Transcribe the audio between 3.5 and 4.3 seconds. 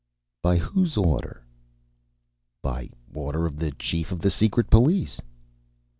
the Chief of